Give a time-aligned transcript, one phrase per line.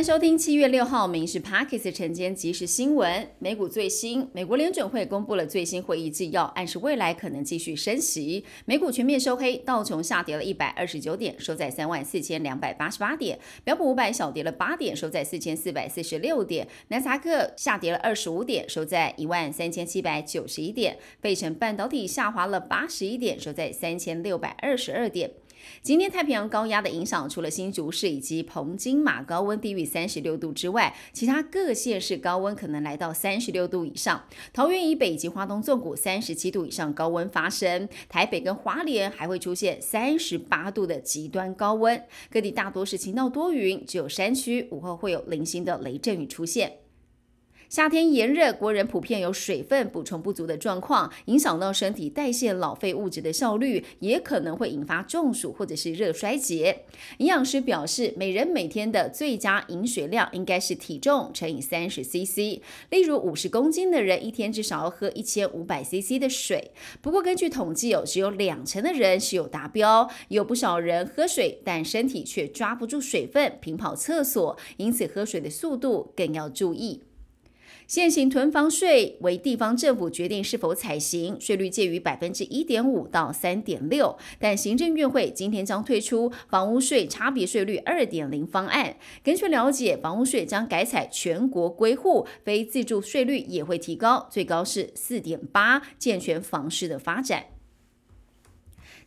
[0.00, 3.28] 迎收听七月六号《民事 Parkes》晨间即时新闻。
[3.38, 8.42] 美股最新，美国联准会公布了最新会议纪要，暗示未来可能继续升息。
[8.64, 25.30] 美股全面收黑，道琼下跌了一百二十九点，收在三万四千两百八十八点；标普五百小跌了八点，收在四千四百四十六点；纳斯克下跌了二十五点，收在一万三千七百九十一点；费城半导体下滑了八十一点，收在三千六百二十二点。
[25.82, 34.24] 今天太平洋高压的影响，除了新竹市以及彭金马高温低于三十六度之外，其他各县市高温可能来到三十六度以上。
[34.52, 42.02] 桃园以北以及花东纵谷三十七度以上高温发生，台北跟花莲还会出现三十八度的极端高温。
[42.30, 46.78] 各地大多是晴到多云，只有山区午后会有零星的雷阵雨出现。
[47.70, 56.86] 夏天炎热，国人普遍有水分补充不足的状况，影响到身体代谢老废物质的效率，也可能会引发中暑或者是热衰竭。
[57.18, 66.72] 营养师表示，每人每天的最佳饮水量应该是体重乘以三十 CC，例如五十公斤的人一天至少要喝一千五百 CC 的水。
[67.00, 77.02] 不过根据统计，有只有两成的人是有达标，有不少人喝水，但身体却抓不住水分，频跑厕所，因此喝水的速度更要注意。
[77.90, 84.16] 现行囤房税为地方政府决定是否采行，税率介于百分之一点五到三点六。
[84.38, 88.94] 但行政院会今天将推出房屋税差别税率二点零方案。
[89.24, 97.46] 根据了解，房屋税将改采全国归户，非自住税率也会提高，最高是四点八，健全房市的发展。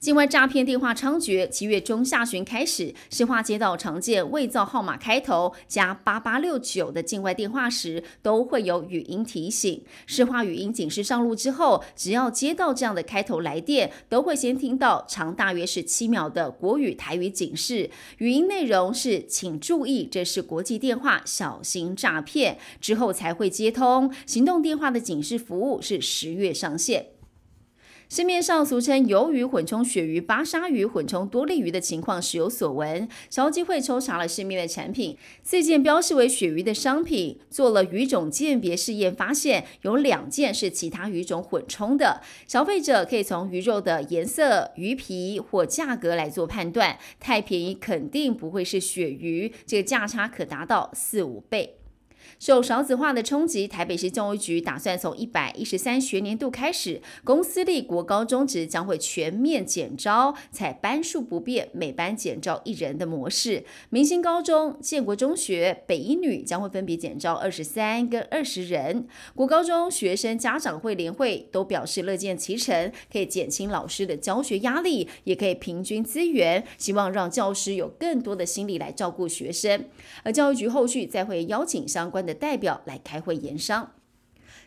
[0.04, 9.82] 境外诈骗电话猖獗，七月中下旬开始，市话接到常见伪造号码开头加八八六九的境外电话时，都会有语音提醒。
[10.06, 22.58] 市话语音警示上路之后，只要接到这样的开头来电，都会先听到长大约是七秒的国语台语警示，语音内容是请注意，这是国际电话，小心诈骗。
[22.82, 24.14] 之后才会接通。
[24.26, 27.06] 行动电话的警示服务是十月上线。
[28.14, 33.10] 市面上俗称鱿鱼混充鳕鱼、巴沙鱼混充多利鱼的情况时有所闻。
[33.28, 42.22] 消基会抽查了市面的产品，四件标示为鳕鱼的商品，做了鱼种鉴别试验，发现有两件是其他鱼种混充的。
[42.46, 51.78] 消费者可以从鱼肉的颜色、鱼皮或价格来做判断，太便宜肯定不会是鳕鱼，这个价差可达到四五倍。
[52.40, 63.64] 受少子化的冲击，台北市教育局打算从一百一十三学年度开始，公私立国高中职将会全面减招，采班数不变、每班减招一人的模式。
[63.90, 69.08] 明星高中、建国中学、北一女将会分别减招二十三跟二十人。
[69.36, 79.86] 国高中学生家长会联会都表示乐见其成，可以减轻老师的教学压力，也可以平均资源，希望让教师有更多的心力来照顾学生。
[80.24, 83.92] 而教育局后续再会邀请相官的代表来开会言商。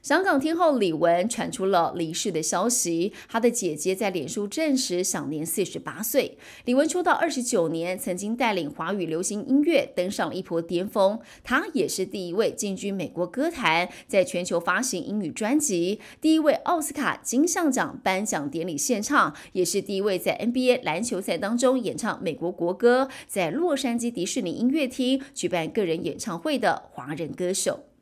[0.07, 6.39] 香港天后李玟传出了离世的消息，她的姐姐在脸书证实享年四十八岁。
[6.65, 11.19] 李玟出道二十九年，曾经带领华语流行音乐登上了一波巅峰。
[11.43, 27.96] 她也是第一位进军美国歌坛，在全球发行英语专辑，第一位奥斯卡金像奖颁奖典礼献唱，也是第一位在 NBA 篮球赛当中演唱美国国歌，在洛杉矶迪士尼音乐厅举办个人演唱会的华人歌手。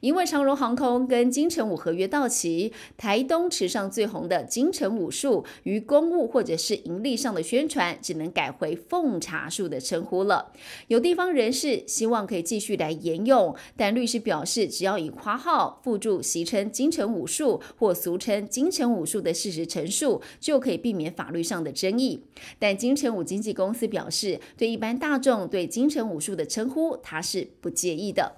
[0.00, 10.52] 因为长荣航空跟金城武合约到期，台东池上最红的金城武术于公务或者是盈利上的宣传，只能改回奉茶树的称呼了。
[10.88, 22.24] 有地方人士希望可以继续来沿用，但律师表示，只要以括号附注习称金城武术或俗称金城武术的事实陈述，就可以避免法律上的争议。
[22.58, 28.37] 但金城武经纪公司表示，对一般大众对金城武术的称呼，他是不介意的。